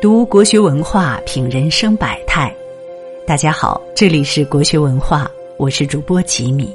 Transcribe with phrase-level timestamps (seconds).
[0.00, 2.50] 读国学文化，品人生百态。
[3.26, 6.74] 大家好，这里是国学文化，我是主播吉米。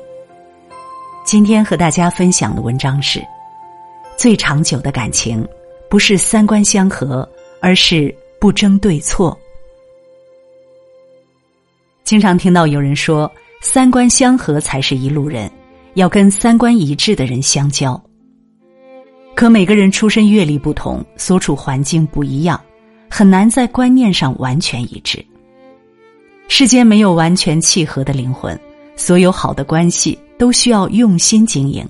[1.26, 3.20] 今天和大家分享的文章是：
[4.16, 5.44] 最长久的感情，
[5.90, 7.28] 不是三观相合，
[7.60, 9.36] 而是不争对错。
[12.04, 13.30] 经常听到有人说，
[13.60, 15.52] 三观相合才是一路人，
[15.96, 18.00] 要跟三观一致的人相交。
[19.36, 22.62] 可每个人出身阅历不同，所处环境不一样。
[23.10, 25.24] 很难在观念上完全一致。
[26.48, 28.60] 世间没有完全契合的灵魂，
[28.96, 31.88] 所有好的关系都需要用心经营。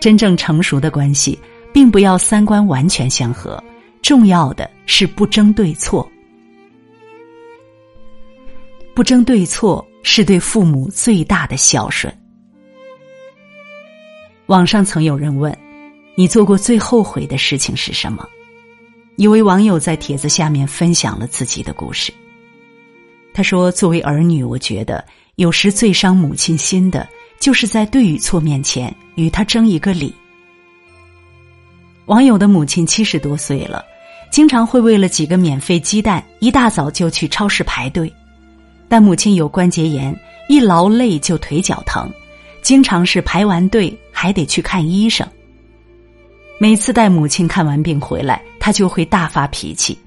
[0.00, 1.38] 真正成熟的关系，
[1.72, 3.62] 并不要三观完全相合，
[4.00, 6.08] 重要的是不争对错。
[8.94, 12.12] 不争对错是对父母最大的孝顺。
[14.46, 15.56] 网上曾有人问
[16.16, 18.26] ：“你做过最后悔的事情是什么？”
[19.18, 22.14] 一位网友在帖子下面分享了自己的故事。
[23.34, 27.06] 他说：“作为儿女，我觉得有时最伤母亲心的，
[27.40, 30.14] 就是在对与错面前与他争一个理。”
[32.06, 33.84] 网友的母亲七十多岁了，
[34.30, 38.12] 经常会为了几个免费鸡蛋，一大早就去超市排队。
[38.88, 40.16] 但母亲有关节炎，
[40.48, 42.08] 一劳累就腿脚疼，
[42.62, 45.26] 经常是排完队还得去看医生。
[46.60, 49.98] 每次带母亲看完病回来，他就会大发脾气：“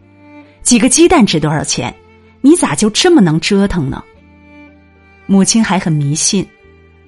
[0.62, 1.92] 几个鸡蛋值多少钱？
[2.42, 4.04] 你咋就这么能折腾呢？”
[5.26, 6.48] 母亲还很迷信，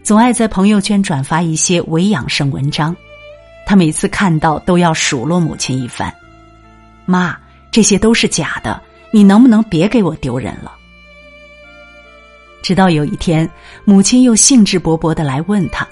[0.02, 2.96] 总爱在朋友圈转发一些伪养生文章。
[3.68, 6.12] 他每次看到都要数落母亲一番
[7.06, 7.38] ：“妈，
[7.70, 10.76] 这些都是假的，你能不能别给我丢人了？”
[12.64, 13.48] 直到有一天，
[13.86, 15.88] 母亲又兴致勃勃的来问他。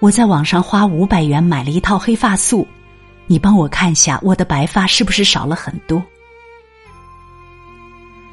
[0.00, 2.66] 我在网上花五百元买了一套黑发素，
[3.26, 6.02] 你帮我看下我的白发是不是少了很多？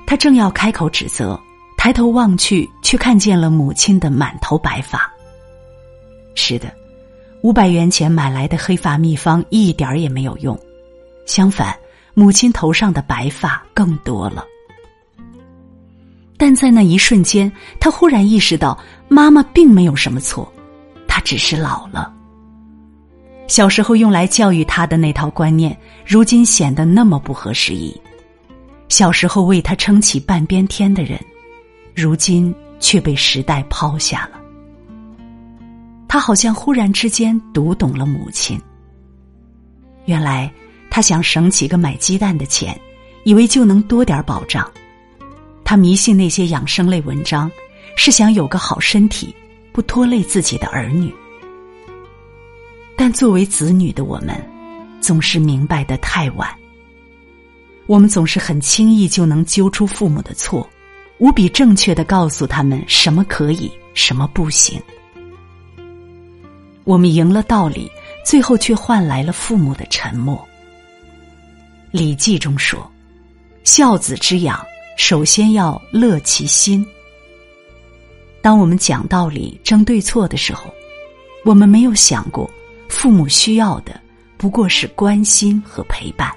[0.06, 1.40] 他正要开口指责，
[1.78, 5.12] 抬头望去，却看见了母亲的满头白发。
[6.36, 6.72] 是的，
[7.42, 10.58] 五百元钱买来的黑发秘方一点儿也没有用，
[11.26, 11.76] 相反，
[12.14, 14.46] 母亲头上的白发更多了。
[16.38, 20.52] 但在那一瞬间，他忽然意识到，妈妈并没有什么错。
[21.08, 22.14] 她只是老了。
[23.48, 27.96] 小时候用来教育他的那套观念，如今显得那么不合时宜。
[28.90, 31.20] 小时候为他撑起半边天的人，
[31.96, 34.40] 如今却被时代抛下了。
[36.08, 38.60] 他好像忽然之间读懂了母亲。
[40.06, 40.52] 原来
[40.90, 42.80] 他想省几个买鸡蛋的钱，
[43.24, 44.70] 以为就能多点保障。
[45.64, 47.50] 他迷信那些养生类文章，
[47.96, 49.34] 是想有个好身体。
[49.72, 51.12] 不拖累自己的儿女，
[52.96, 54.36] 但作为子女的我们，
[55.02, 56.50] 总是明白的太晚。
[57.86, 60.68] 我们总是很轻易就能揪出父母的错，
[61.18, 64.82] 无比正确的告诉他们什么可以，什么不行。
[66.86, 67.90] 我们赢了道理，
[68.26, 70.36] 最后却换来了父母的沉默。
[71.92, 72.90] 《礼记》中说
[73.64, 74.64] ：“孝子之养，
[74.98, 76.86] 首先要乐其心。”
[78.42, 80.74] 当我们讲道理、争对错的时候，
[81.46, 82.50] 我们没有想过，
[82.94, 84.00] 父母需要的
[84.38, 86.32] 不过是关心和陪伴。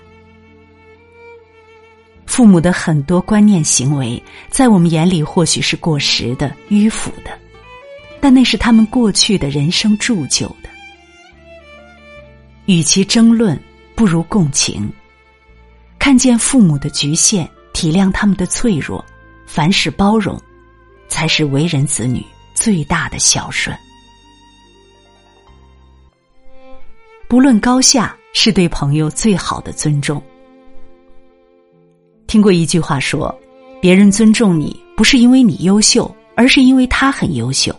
[2.24, 7.38] 父母的很多观念、行为，在我们眼里或许是过时的、迂腐的，
[8.20, 10.68] 但那是他们过去的人生铸就的。
[12.64, 13.56] 与其争论，
[13.94, 14.90] 不如共情，
[15.98, 19.04] 看见父母的局限，体谅他们的脆弱，
[19.46, 20.40] 凡事包容。
[21.08, 22.20] 才是为人子女
[22.52, 23.76] 最大的孝顺。
[27.36, 30.22] 不论高下，是对朋友最好的尊重。
[32.26, 33.38] 听过一句话说
[33.78, 37.76] ：“别人尊重你，不是因为你优秀，而是因为他很优秀。”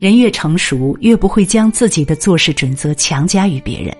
[0.00, 3.96] 人越成熟，越不会将自己的做事准则强加于别人。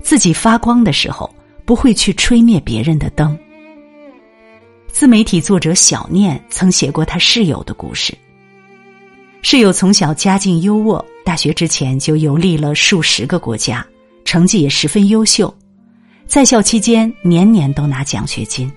[0.00, 1.28] 自己发光的时候，
[1.64, 3.36] 不会去吹灭别人的灯。
[4.86, 8.16] 自媒体作者小念曾写过他室友的故事。
[9.42, 13.84] 室友从小家境优渥，大学之前就游历了数十个国家，
[14.24, 15.52] 成绩也十分优秀，
[16.26, 18.70] 在校期间年年都拿奖学金。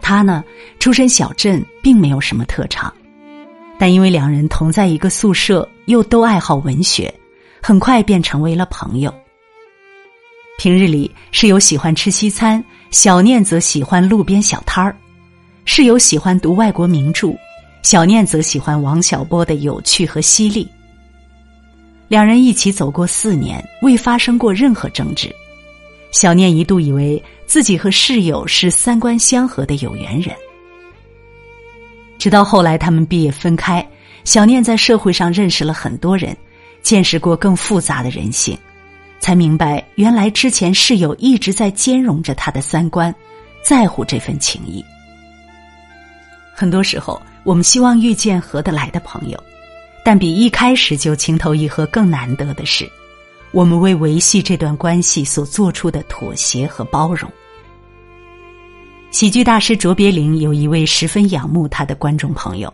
[0.00, 0.44] 他呢，
[0.78, 2.92] 出身小镇，并没有什么特长，
[3.78, 7.12] 但因为两人同在一个宿舍，又都爱好文学，
[7.60, 9.12] 很快便成为了朋友。
[10.56, 14.94] 平日里，室友喜欢吃西餐，小念则喜欢路边小摊儿；
[15.64, 17.34] 室友喜欢读外国名著，
[17.82, 20.68] 小念则喜欢王小波的有趣和犀利。
[22.08, 25.34] 两人一起走过四年，未发生过任何争执。
[26.12, 30.34] 小念一度以为自己和室友是三观相合的有缘人。
[32.18, 33.86] 直到后来他们毕业分开，
[34.24, 36.36] 小念在社会上认识了很多人，
[36.82, 38.58] 见识过更复杂的人性，
[39.20, 43.14] 才明白原来之前室友一直在兼容着他的三观，
[43.64, 44.84] 在乎这份情谊。
[46.52, 49.42] 很多时候，我们希望遇见合得来的朋友，
[50.04, 52.88] 但比一开始就情投意合更难得的是，
[53.50, 57.30] 我们为维系这段关系所做出的妥协和包容。
[59.10, 62.72] 喜剧大师卓别林有一位十分仰慕他的观众朋友，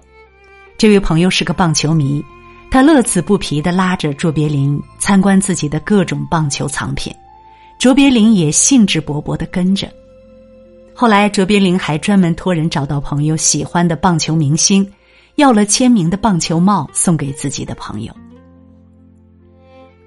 [0.77, 2.23] 这位朋友是个棒球迷，
[2.71, 7.15] 他乐此不疲的拉着卓别林参观自己的各种棒球藏品，
[7.79, 9.89] 卓别林也兴致勃勃的跟着。
[10.99, 14.91] 后来，卓别林还专门托人找到朋友喜欢的棒球明星，
[15.35, 18.17] 要了签名的棒球帽送给自己的朋友。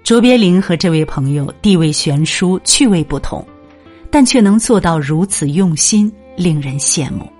[0.03, 3.45] 卓别林和这位朋友地位悬殊，趣味不同，
[4.09, 7.31] 但却能做到如此用心，令人羡慕。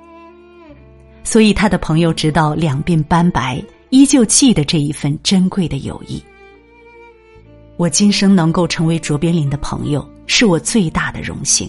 [1.24, 3.60] 所以，他的朋友直到两鬓斑白，
[3.90, 6.24] 依旧记得这一份珍贵的友谊。
[7.78, 11.68] 我今生能够成为卓别林的朋友，是我最大的荣幸。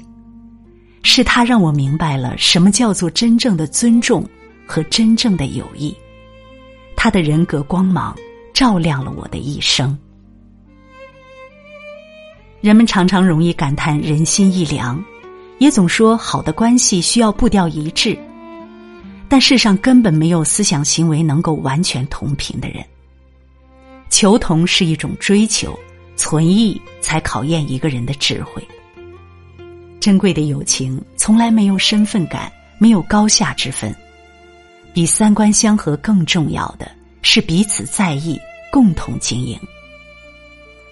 [1.02, 4.24] 是他让我明白了什么叫做真正的尊重
[4.66, 5.96] 和真正的友谊，
[6.94, 8.16] 他的人格光芒
[8.52, 9.98] 照亮了我的一生。
[12.60, 15.02] 人们常常容易感叹人心易凉，
[15.58, 18.16] 也总说好的关系需要步调一致，
[19.28, 22.84] 但世上根本没有思想行为能够完全同频的人。
[24.10, 25.78] 求同是一种追求，
[26.16, 28.62] 存异才考验一个人的智慧。
[30.00, 33.94] 珍贵的友情从来没有身份感，没有高下之分。
[34.94, 36.90] 比三观相合更重要的
[37.22, 38.40] 是彼此在意，
[38.72, 39.60] 共同经营。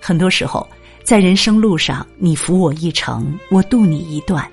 [0.00, 0.68] 很多时候，
[1.02, 4.48] 在人生路上，你扶我一程，我渡你一段，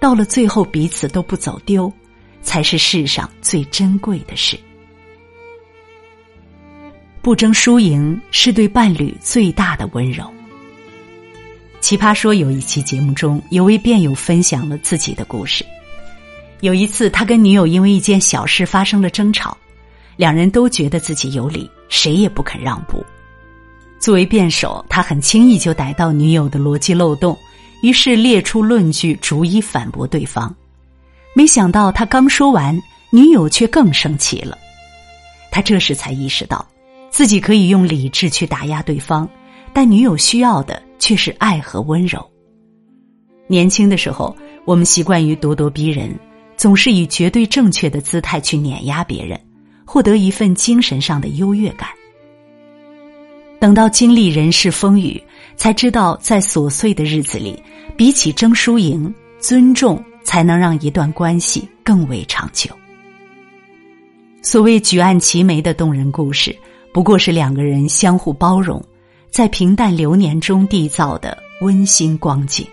[0.00, 1.90] 到了最后彼此都不走丢，
[2.42, 4.58] 才是世上最珍贵的事。
[7.22, 10.28] 不争输赢是对伴侣最大的温柔。
[11.82, 15.66] 奇葩说有一期节目中，有位辩友分享了自己的故事。
[16.60, 19.54] 有一次，他跟女友因为一件小事发生了争吵，
[20.16, 23.04] 两人都觉得自己有理，谁也不肯让步。
[23.98, 27.36] 作为辩手，他很轻易就逮到女友的逻辑漏洞，
[27.82, 30.54] 于是列出论据，逐一反驳对方。
[31.34, 32.80] 没想到他刚说完，
[33.10, 34.56] 女友却更生气了。
[35.50, 36.64] 他这时才意识到，
[37.10, 39.28] 自己可以用理智去打压对方，
[39.72, 40.80] 但女友需要的。
[41.02, 42.24] 却是爱和温柔。
[43.48, 46.16] 年轻的时候，我们习惯于咄咄逼人，
[46.56, 49.36] 总是以绝对正确的姿态去碾压别人，
[49.84, 51.88] 获得一份精神上的优越感。
[53.58, 55.20] 等到经历人世风雨，
[55.56, 57.60] 才知道在琐碎的日子里，
[57.96, 62.70] 比起争输赢，尊重才能让一段关系更为长久。
[64.40, 66.56] 所谓举案齐眉的动人故事，
[66.94, 68.80] 不过是两个人相互包容。
[69.32, 72.66] 在平淡流年中缔造的温馨光景。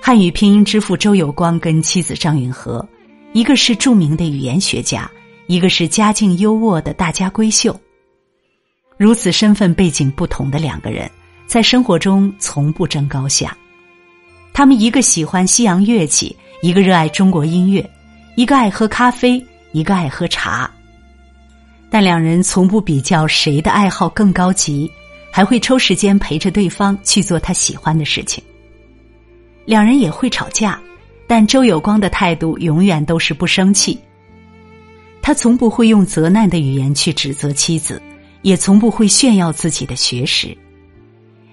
[0.00, 2.88] 汉语拼音之父周有光跟妻子张允和，
[3.34, 5.08] 一个是著名的语言学家，
[5.46, 7.78] 一个是家境优渥的大家闺秀。
[8.96, 11.08] 如此身份背景不同的两个人，
[11.46, 13.54] 在生活中从不争高下。
[14.54, 17.86] 他们一个喜欢西洋乐器，一个热爱中国音乐，
[18.36, 20.70] 一个爱喝咖啡，一个爱喝茶。
[21.90, 24.90] 但两人从不比较谁的爱好更高级，
[25.30, 28.42] 还会抽时间陪着对方去做他喜欢的事情。
[29.64, 30.80] 两人也会吵架，
[31.26, 33.98] 但周有光的态度永远都是不生气。
[35.22, 38.00] 他从不会用责难的语言去指责妻子，
[38.42, 40.56] 也从不会炫耀自己的学识。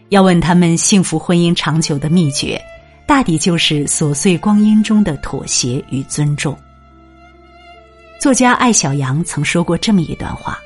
[0.10, 2.62] 要问他们幸福婚姻长久的秘诀，
[3.08, 6.58] 大抵就是琐碎光阴中的妥协与尊重。
[8.19, 10.60] 作家艾小阳曾说过这么一段话：“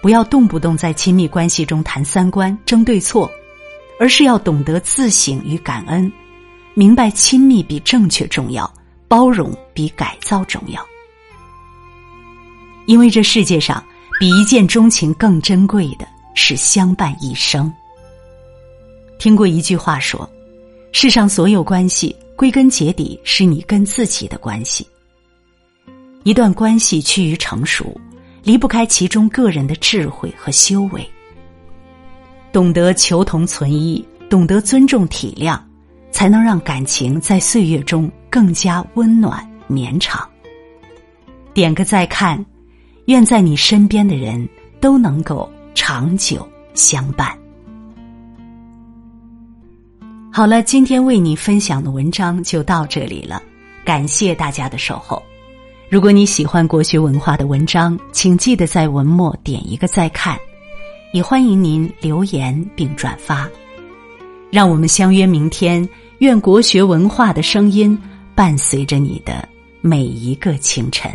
[0.00, 3.30] 不要动不动在亲密关系中谈三观、争对错，
[3.98, 6.10] 而是要懂得自省与感恩，
[6.72, 8.72] 明白亲密比正确重要，
[9.08, 10.84] 包容比改造重要。
[12.86, 13.84] 因为这世界上
[14.18, 17.70] 比一见钟情更珍贵的是相伴一生。”
[19.18, 20.28] 听过一句话说
[20.92, 24.86] ：“世上所有关系，归根结底是你跟自己的关系。”
[26.22, 27.98] 一段关系趋于成熟，
[28.42, 31.08] 离不开其中个人的智慧和修为。
[32.52, 35.58] 懂得求同存异，懂得尊重体谅，
[36.10, 40.28] 才能让感情在岁月中更加温暖绵长。
[41.54, 42.44] 点个再看，
[43.06, 44.46] 愿在你身边的人
[44.78, 47.36] 都能够长久相伴。
[50.30, 53.42] 好了，今天为你分享的文章就到这里了，
[53.84, 55.22] 感谢大家的守候。
[55.90, 60.38] 如果你喜欢国学文化的文章，请记得在文末点一个再看，
[61.12, 63.48] 也欢迎您留言并转发。
[64.52, 65.86] 让我们相约明天，
[66.18, 67.98] 愿国学文化的声音
[68.36, 69.48] 伴随着你的
[69.80, 71.10] 每一个清晨。